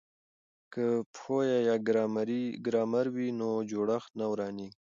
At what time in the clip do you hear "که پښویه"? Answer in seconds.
0.73-1.57